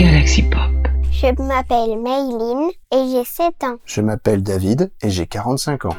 [0.00, 0.88] Galaxy Pop.
[1.12, 3.76] Je m'appelle Mayline et j'ai 7 ans.
[3.84, 5.96] Je m'appelle David et j'ai 45 ans.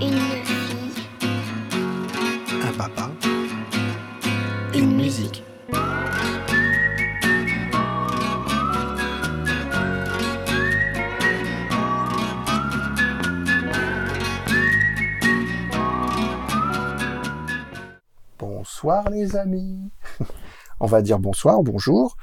[0.00, 1.02] Une fille,
[2.62, 3.10] Un papa.
[4.72, 5.42] Une musique.
[18.38, 19.90] Bonsoir les amis.
[20.84, 22.16] On va dire bonsoir, bonjour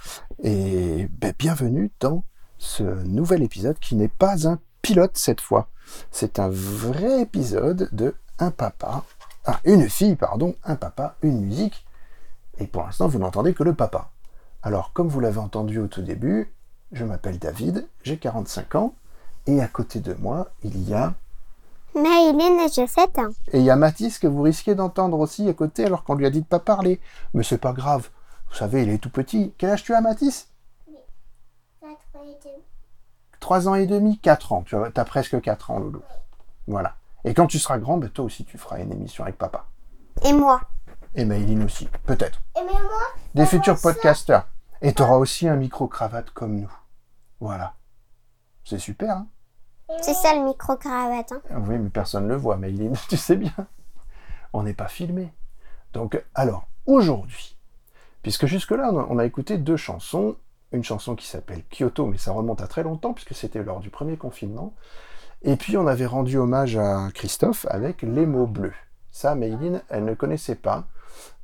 [0.43, 2.25] et ben, bienvenue dans
[2.57, 5.69] ce nouvel épisode qui n'est pas un pilote cette fois.
[6.11, 9.05] C'est un vrai épisode de un papa,
[9.45, 11.85] ah, une fille, pardon, un papa, une musique.
[12.59, 14.11] Et pour l'instant, vous n'entendez que le papa.
[14.61, 16.53] Alors, comme vous l'avez entendu au tout début,
[16.91, 18.93] je m'appelle David, j'ai 45 ans,
[19.47, 21.13] et à côté de moi, il y a...
[21.95, 23.29] Mayline et j'ai 7 ans.
[23.53, 26.25] Et il y a Mathis que vous risquez d'entendre aussi à côté alors qu'on lui
[26.25, 26.99] a dit de pas parler.
[27.33, 28.09] Mais c'est pas grave.
[28.49, 29.53] Vous savez, il est tout petit.
[29.57, 30.51] Quel âge tu as, Mathis?
[33.39, 34.63] 3 ans et demi, 4 ans.
[34.63, 36.01] Tu as, presque 4 ans, Loulou.
[36.67, 36.95] Voilà.
[37.23, 39.65] Et quand tu seras grand, ben, toi aussi, tu feras une émission avec papa.
[40.23, 40.61] Et moi
[41.15, 42.41] Et Maïline aussi, peut-être.
[42.57, 43.01] Et moi
[43.35, 44.47] Des futurs podcasteurs.
[44.81, 46.71] Et tu auras aussi un micro-cravate comme nous.
[47.39, 47.73] Voilà.
[48.63, 49.27] C'est super, hein?
[50.01, 51.31] C'est ça le micro-cravate.
[51.31, 51.41] Hein.
[51.67, 53.53] Oui, mais personne ne le voit, Maïline, tu sais bien.
[54.53, 55.33] On n'est pas filmé.
[55.93, 57.57] Donc, alors, aujourd'hui,
[58.21, 60.35] puisque jusque-là, on a- écouté deux chansons.
[60.71, 63.89] Une chanson qui s'appelle Kyoto, mais ça remonte à très longtemps, puisque c'était lors du
[63.89, 64.73] premier confinement.
[65.41, 68.73] Et puis, on avait rendu hommage à Christophe avec Les mots bleus.
[69.11, 70.87] Ça, Maïline, elle ne connaissait pas.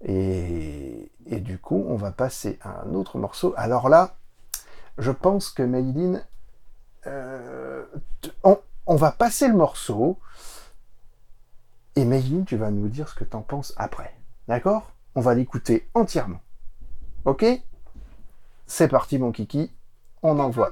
[0.03, 3.53] Et, du coup, on va passer à un autre morceau.
[3.57, 4.15] Alors là,
[4.97, 6.23] je pense que Maïline,
[7.07, 7.83] euh,
[8.43, 10.19] on, va passer le morceau.
[11.95, 14.15] Et Maïline, tu vas nous dire ce que tu en penses après.
[14.47, 14.91] D'accord?
[15.15, 16.39] On va l'écouter entièrement.
[17.25, 17.43] Ok
[18.67, 19.71] C'est parti, mon kiki.
[20.21, 20.71] On envoie.「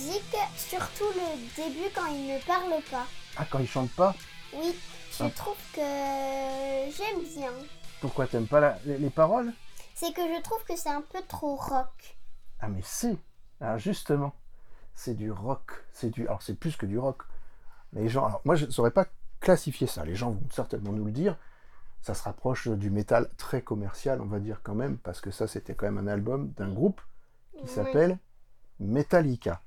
[0.00, 3.06] musique, surtout le début quand il ne parle pas.
[3.36, 4.14] Ah, quand il chante pas
[4.54, 4.74] Oui,
[5.12, 5.30] je Ah.
[5.30, 7.52] trouve que j'aime bien.
[8.00, 9.52] Pourquoi t'aimes pas la- les, les paroles?
[9.94, 12.16] C'est que je trouve que c'est un peu trop rock.
[12.60, 13.16] Ah, mais c'est
[13.60, 14.32] Alors justement,
[14.94, 15.72] c'est du rock.
[15.92, 16.26] C'est du...
[16.26, 17.22] Alors, c'est plus que du rock.
[17.92, 18.24] Les gens...
[18.24, 19.06] Alors, moi, je ne saurais pas
[19.40, 20.04] classifier ça.
[20.06, 21.36] Les gens vont certainement nous le dire.
[22.00, 25.46] Ça se rapproche du métal très commercial, on va dire quand même, parce que ça,
[25.46, 27.02] c'était quand même un album d'un groupe
[27.58, 27.68] qui Oui.
[27.68, 28.18] s'appelle
[28.78, 29.60] Metallica.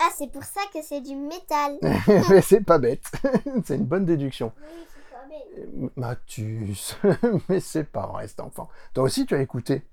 [0.00, 1.78] Ah, c'est pour ça que c'est du métal.
[2.30, 3.04] mais c'est pas bête.
[3.64, 4.52] c'est une bonne déduction.
[4.60, 5.96] Oui, c'est pas bête.
[5.96, 6.96] Mathus,
[7.48, 8.68] mais c'est pas vrai cet enfant.
[8.92, 9.86] Toi aussi, tu as écouté.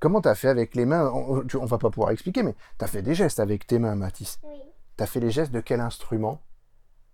[0.00, 1.08] Comment t'as fait avec les mains?
[1.10, 3.94] On, tu- on va pas pouvoir expliquer, mais t'as fait des gestes avec tes mains,
[3.94, 4.38] Mathis.
[4.42, 4.60] Oui,
[4.96, 6.42] T'as fait les gestes de quel instrument?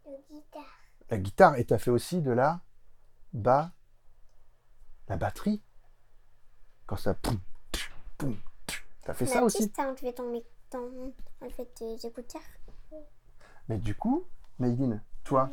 [0.06, 0.62] Le guitare.
[1.10, 1.56] La guitare.
[1.56, 2.60] Et t'as fait aussi de la
[3.32, 3.72] bas,
[5.08, 5.62] la batterie?
[6.86, 7.38] Quand ça poum,
[8.16, 8.36] poum.
[9.04, 9.70] T'as fait ça aussi?
[9.70, 11.12] t'as enlevé ton, mic- ton...
[11.40, 12.42] enlevé tes écouteurs.
[13.68, 14.24] Mais du coup,
[14.58, 15.50] Maïline, toi,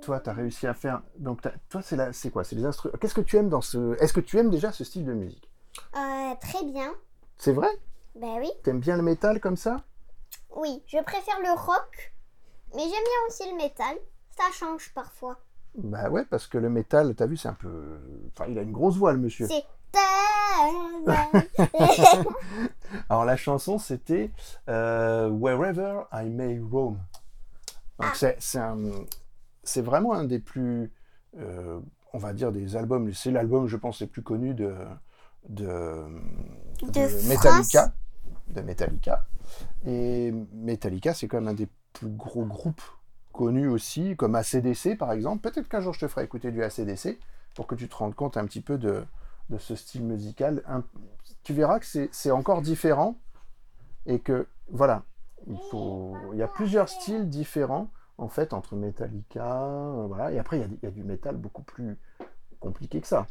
[0.00, 1.02] toi, t'as réussi à faire.
[1.18, 2.44] Donc, toi, c'est la, c'est quoi?
[2.44, 2.96] C'est les instruments.
[3.00, 5.50] Qu'est-ce que tu aimes dans ce Est-ce que tu aimes déjà ce style de musique?
[5.96, 6.92] Euh, très bien.
[7.36, 7.68] C'est vrai?
[8.14, 8.50] Ben oui.
[8.62, 9.84] T'aimes bien le métal comme ça?
[10.56, 12.12] Oui, je préfère le rock,
[12.74, 13.96] mais j'aime bien aussi le métal.
[14.36, 15.38] Ça change parfois.
[15.74, 18.00] Bah ouais, parce que le métal, t'as vu, c'est un peu.
[18.32, 19.46] Enfin, il a une grosse voix, le monsieur.
[19.46, 19.64] C'est.
[23.08, 24.30] Alors, la chanson, c'était
[24.68, 26.98] euh, Wherever I May Roam.
[27.98, 28.74] Donc, Ah.
[29.62, 30.92] c'est, vraiment un des plus.
[31.38, 31.80] euh,
[32.12, 33.12] on va dire des albums.
[33.14, 34.74] C'est l'album, je pense, les plus connus de.
[35.48, 36.04] de,
[36.82, 37.92] De Metallica.
[38.48, 39.24] De Metallica.
[39.86, 42.82] Et Metallica, c'est quand même un des plus gros groupes
[43.32, 45.48] connus aussi, comme ACDC par exemple.
[45.48, 47.18] Peut-être qu'un jour je te ferai écouter du ACDC
[47.54, 49.04] pour que tu te rendes compte un petit peu de,
[49.50, 50.62] de ce style musical.
[50.66, 50.82] Un-
[51.42, 53.16] tu verras que c'est encore différent
[54.06, 55.02] et que, voilà,
[55.46, 57.88] il, faut, il y a plusieurs styles différents
[58.18, 61.02] en fait entre Metallica, euh, voilà, et après il y a, il y a du
[61.02, 61.96] métal beaucoup plus
[62.60, 63.26] compliqué que ça.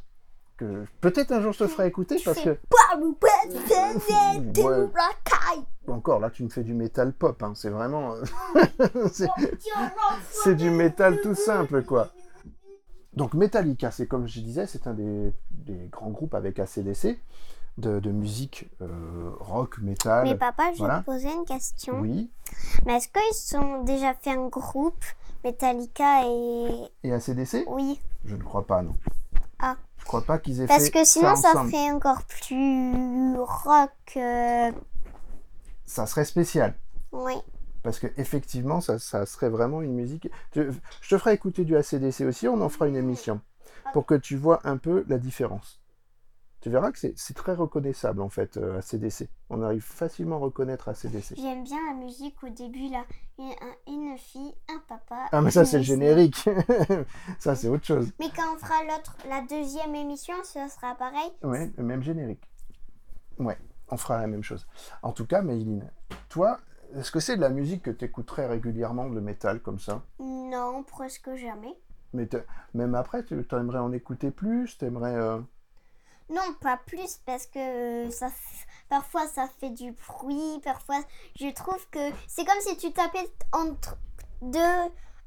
[0.57, 2.57] Que peut-être un jour je te ferai écouter parce que
[4.63, 4.87] Ouais.
[5.87, 8.15] encore là tu me fais du métal pop, hein, c'est vraiment
[9.11, 9.29] c'est-
[10.43, 12.09] c'est du métal tout simple quoi.
[13.19, 17.19] Donc Metallica, c'est comme je disais, c'est un des, des grands groupes avec ACDC
[17.77, 20.23] de, de musique euh, rock, métal.
[20.23, 20.95] Mais papa, je Voilà.
[20.95, 21.99] vais te poser une question.
[21.99, 22.31] Oui,
[22.85, 25.03] Mais est-ce qu'ils ont déjà fait un groupe
[25.43, 26.69] Metallica et.
[27.03, 27.99] et ACDC Oui.
[28.23, 28.95] Je ne crois pas, non.
[29.59, 29.75] Ah.
[29.97, 31.71] Je crois pas qu'ils aient Parce fait que sinon, ça, ensemble.
[31.71, 33.91] ferait encore plus rock.
[34.15, 34.71] euh,
[35.85, 36.73] Ça serait spécial.
[37.11, 37.33] Oui.
[37.83, 40.29] Parce que effectivement, ça, ça serait vraiment une musique.
[40.53, 40.69] Je
[41.09, 43.41] te ferai écouter du ACDC aussi, on en fera une émission.
[43.93, 45.81] Pour que tu vois un peu la différence.
[46.61, 49.29] Tu verras que c'est très reconnaissable en fait, euh, ACDC.
[49.49, 51.35] On arrive facilement à reconnaître ACDC.
[51.37, 53.05] J'aime bien la musique au début là.
[53.37, 55.27] Une, un- une fille, un papa.
[55.31, 56.49] Ah mais ça c'est le générique.
[57.39, 58.11] ça c'est autre chose.
[58.19, 61.31] Mais quand on fera l'autre, la deuxième émission, ce sera pareil.
[61.43, 62.43] Ouais, le même générique.
[63.37, 63.57] Ouais,
[63.87, 64.67] on fera la même chose.
[65.01, 65.89] En tout cas, Maïline,
[66.27, 66.59] toi,
[66.95, 70.03] est-ce que c'est de la musique que tu écouterais régulièrement, de métal comme ça?
[70.19, 71.75] Non, presque jamais.
[72.13, 72.27] Mais
[72.73, 75.15] même après, tu aimerais en écouter plus T'aimerais...
[75.15, 75.39] euh,
[76.29, 77.59] Non, pas plus parce que
[78.07, 78.29] euh, ça,
[78.87, 80.99] parfois ça fait du bruit, parfois
[81.39, 83.97] je trouve que c'est comme si tu tapais entre
[84.41, 84.59] deux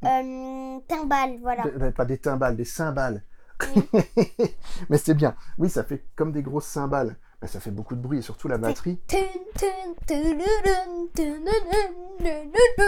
[0.04, 1.64] euh, timbales, voilà.
[1.64, 3.23] de- pas des timbales, des cymbales.
[4.88, 5.37] Mais c'est bien.
[5.59, 7.16] Oui, ça fait comme des grosses cymbales.
[7.43, 9.01] Mais ça fait beaucoup de bruit, et surtout la batterie.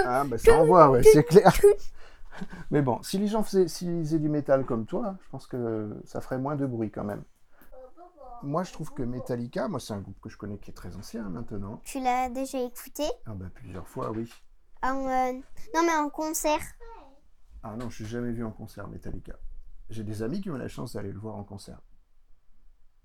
[0.05, 1.53] Ah, bah ça envoie, ouais, c'est clair.
[2.71, 6.01] Mais bon, si les gens faisaient, s'ils faisaient du métal comme toi, je pense que
[6.05, 7.25] ça ferait moins de bruit quand même.
[8.45, 10.95] Moi, je trouve que Metallica, moi, c'est un groupe que je connais qui est très
[10.97, 11.81] ancien maintenant.
[11.85, 13.05] Tu l'as déjà écouté?
[13.27, 14.31] Ah, bah, plusieurs fois, oui.
[14.83, 15.33] en, euh,
[15.75, 16.61] Non, mais en concert.
[17.63, 19.35] Ah non, je suis jamais vu en concert Metallica.
[19.91, 21.81] J'ai des amis qui ont la chance d'aller le voir en concert.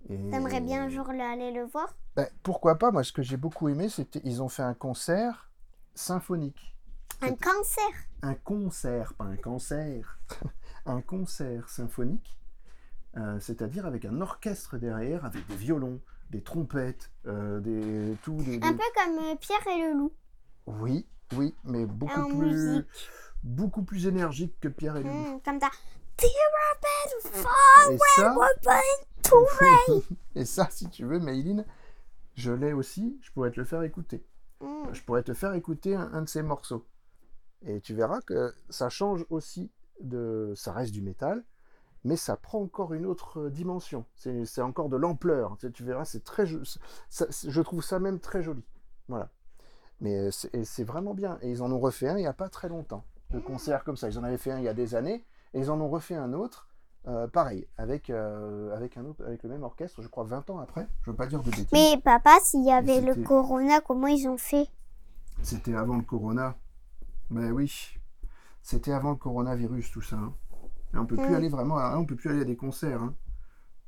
[0.08, 0.30] Et...
[0.30, 1.96] T'aimerais bien un jour le- aller le voir?
[2.16, 2.92] Ben, pourquoi pas?
[2.92, 5.52] Moi, ce que j'ai beaucoup aimé, c'était ils ont fait un concert
[5.94, 6.76] symphonique.
[7.22, 7.84] Un cancer?
[8.22, 10.20] Un concert, pas un cancer.
[10.86, 12.40] un concert symphonique,
[13.18, 18.60] euh, c'est-à-dire avec un orchestre derrière, avec des violons, des trompettes, euh, des tout, des,
[18.64, 20.14] Un peu comme euh, Pierre et le loup.
[20.66, 22.86] Oui, oui, mais beaucoup En plus, musique.
[23.44, 25.36] beaucoup plus énergique que Pierre et le Loup.
[25.36, 25.70] Hmm, comme ça,
[30.36, 31.66] Et ça, si tu veux, Mayline,
[32.36, 33.18] je l'ai aussi.
[33.22, 34.26] Je pourrais te le faire écouter.
[34.62, 34.92] Hmm.
[34.92, 36.86] je pourrais te faire écouter un, un de ces morceaux.
[37.66, 39.72] Et tu verras que ça change aussi
[40.02, 40.54] de.
[40.56, 41.44] Ça reste du métal,
[42.04, 44.06] mais ça prend encore une autre euh, dimension.
[44.16, 45.58] C'est encore de l'ampleur.
[45.58, 46.46] Tu, sais, tu verras, c'est très,
[47.10, 48.64] ça- je trouve ça même très joli.
[49.08, 49.30] Voilà.
[50.02, 51.38] Mais euh, c'est vraiment bien.
[51.42, 53.98] Et ils en ont refait un il n'y a pas très longtemps, de concert comme
[53.98, 54.08] ça.
[54.10, 56.16] Ils en avaient fait un il y a des années, et ils en ont refait
[56.16, 56.69] un autre,
[57.08, 60.60] euh, pareil, avec, euh, avec, un autre, avec le même orchestre, je crois 20 ans
[60.60, 60.88] après.
[61.04, 61.68] Je veux pas dire de bêtises.
[61.72, 64.68] Mais papa, s'il y avait le corona, comment ils ont fait?
[65.42, 66.56] C'était avant le corona.
[67.30, 67.72] Ben oui,
[68.62, 70.18] c'était avant le coronavirus tout ça.
[70.18, 70.34] hein.
[70.94, 71.36] Et on peut plus Mm.
[71.36, 73.02] aller vraiment, à, on peut plus aller à des concerts.
[73.02, 73.16] hein.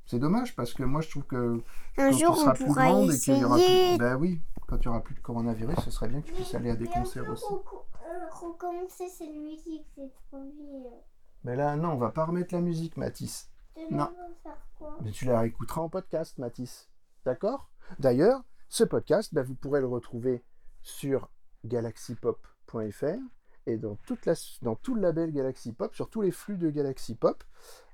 [0.06, 1.62] C'est dommage parce que moi je trouve que
[1.98, 3.92] Un jour, on plus pourra et y aura essayer.
[3.92, 6.34] plus, ben oui, quand il y aura plus de coronavirus, ce serait bien que tu
[6.34, 7.46] puisses aller à des concerts aussi.
[7.54, 10.90] euh, recommencer cette musique, c'est trop bien.
[11.44, 13.50] Mais là, non, on va pas remettre la musique, Mathis.
[13.90, 14.12] Non.
[14.44, 14.98] faire quoi?
[15.02, 16.90] Mais tu la réécouteras en podcast, Mathis.
[17.26, 17.72] D'accord?
[18.00, 20.44] D'ailleurs, ce podcast, ben, vous pourrez le retrouver
[20.82, 21.30] sur
[21.66, 23.20] galaxypop.fr
[23.68, 26.70] et dans, toute la, dans tout le label Galaxy Pop, sur tous les flux de
[26.70, 27.44] Galaxy Pop,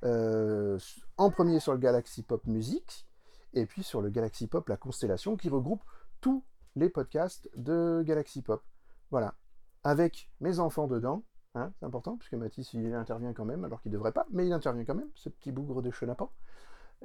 [0.03, 0.79] euh,
[1.17, 3.05] en premier sur le Galaxy Pop Musique,
[3.53, 5.83] et puis sur le Galaxy Pop La Constellation, qui regroupe
[6.21, 6.43] tous
[6.75, 8.63] les podcasts de Galaxy Pop.
[9.11, 9.35] Voilà.
[9.83, 11.23] Avec mes enfants dedans,
[11.57, 14.53] hein, c'est important, puisque Mathis, il intervient quand même, alors qu'il devrait pas, mais il
[14.53, 16.31] intervient quand même, ce petit bougre de chenapan.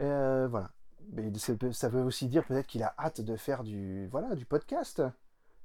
[0.01, 0.71] Euh, voilà.
[1.13, 1.33] Mais
[1.73, 5.03] ça veut aussi dire peut-être qu'il a hâte de faire du, voilà, du podcast.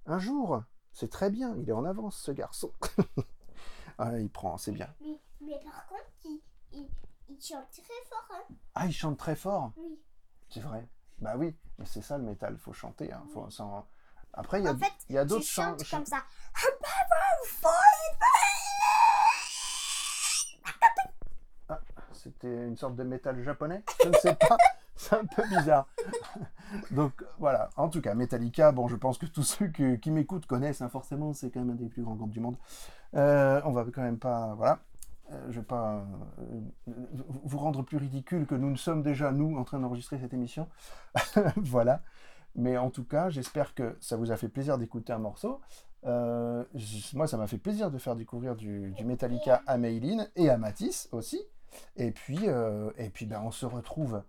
[0.08, 0.64] Un jour.
[0.94, 1.56] C'est très bien.
[1.58, 2.72] Il est en avance, ce garçon.
[4.00, 4.88] ah, il prend, c'est bien.
[5.02, 6.42] Mais, mais par contre, il,
[6.72, 6.88] il,
[7.30, 9.72] il chante très fort, hein Ah, il chante très fort.
[9.78, 10.00] Oui.
[10.50, 10.88] C'est vrai.
[11.20, 12.58] Bah oui, mais c'est ça le métal.
[12.58, 13.12] Faut chanter.
[13.14, 13.24] Hein.
[13.34, 13.88] Faut, sans-
[14.34, 15.76] Après, il y a, En fait, il y a d'autres chants.
[15.92, 16.24] comme ça.
[22.18, 24.58] C'était une sorte de métal japonais Je ne sais pas.
[24.96, 25.88] C'est un peu bizarre.
[26.92, 30.82] Donc voilà, en tout cas, Metallica, bon, je pense que tous ceux qui m'écoutent connaissent,
[30.82, 32.58] hein, forcément, c'est quand même un des plus grands groupes du monde.
[33.14, 34.80] Euh, on va quand même pas, voilà,
[35.32, 36.06] euh, je vais pas
[36.40, 36.94] euh,
[37.44, 40.68] vous rendre plus ridicule que nous ne sommes déjà, nous, en train d'enregistrer cette émission.
[41.58, 42.02] voilà.
[42.56, 45.60] Mais en tout cas, j'espère que ça vous a fait plaisir d'écouter un morceau.
[46.06, 46.64] Euh,
[47.14, 50.58] moi, ça m'a fait plaisir de faire découvrir du, du Metallica à Mayline et à
[50.58, 51.42] Matisse aussi.
[51.96, 54.24] Et puis, euh, et puis ben, on se retrouve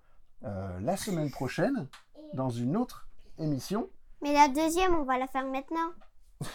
[0.45, 1.87] euh, la semaine prochaine
[2.35, 3.89] dans une autre émission.
[4.23, 5.93] Mais la deuxième, on va la faire maintenant.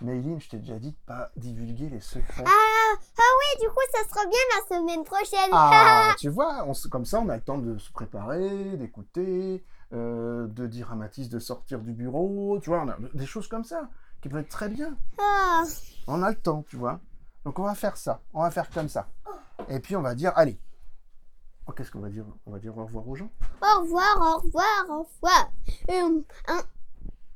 [0.00, 2.44] Mayline, je t'ai déjà dit de pas divulguer les secrets.
[2.44, 5.50] Ah, ah oui, du coup, ça sera bien la semaine prochaine.
[5.52, 10.48] Ah, tu vois, on comme ça, on a le temps de se préparer, d'écouter, euh,
[10.48, 13.64] de dire à Mathis de sortir du bureau, tu vois, on a des choses comme
[13.64, 13.88] ça
[14.20, 14.96] qui peuvent être très bien.
[15.18, 15.62] Ah,
[16.06, 17.00] On a le temps, tu vois.
[17.44, 19.08] Donc on va faire ça, on va faire comme ça.
[19.68, 20.58] Et puis on va dire, allez.
[21.66, 22.24] Oh, Qu'est-ce qu'on va dire?
[22.46, 23.30] On va dire au revoir aux gens.
[23.62, 25.50] au revoir, au revoir, au revoir.
[25.88, 26.64] Une, un-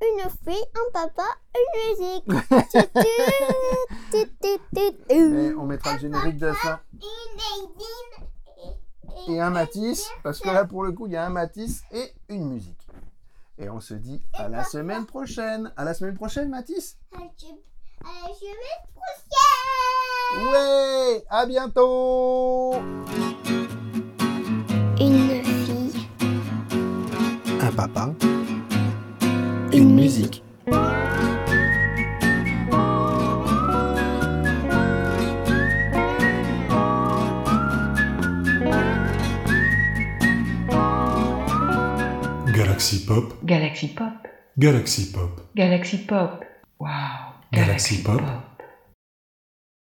[0.01, 1.23] une fille, un papa,
[1.55, 2.25] une musique.
[4.11, 7.01] Tu, tu, tu, tu, tu, Et on mettra le générique de fin Une
[9.29, 12.13] et un Matisse, parce que là pour le coup il y a un Matisse et
[12.29, 12.87] une musique.
[13.57, 15.73] Et on se dit à la semaine prochaine.
[15.75, 16.97] À la semaine prochaine, Matisse.
[17.13, 17.57] À la semaine
[18.93, 19.46] prochaine.
[20.35, 22.75] Ouais, à bientôt.
[24.99, 26.07] Une fille,
[27.61, 28.09] Un papa,
[29.71, 30.43] une musique.
[42.53, 44.11] Galaxy Pop, Galaxy Pop.
[44.57, 46.43] Galaxy Pop, Galaxy Pop.
[46.79, 46.87] Wow.
[47.53, 48.21] Galaxy Pop.